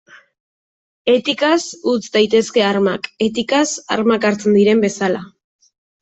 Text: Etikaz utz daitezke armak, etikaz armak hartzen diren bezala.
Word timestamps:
Etikaz 1.11 1.59
utz 1.91 2.07
daitezke 2.15 2.63
armak, 2.69 3.05
etikaz 3.25 3.67
armak 3.97 4.25
hartzen 4.31 4.57
diren 4.61 4.81
bezala. 4.87 5.21